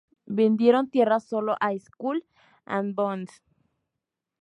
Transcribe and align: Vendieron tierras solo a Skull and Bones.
Vendieron 0.25 0.89
tierras 0.89 1.23
solo 1.25 1.57
a 1.59 1.77
Skull 1.77 2.25
and 2.65 2.95
Bones. 2.95 3.43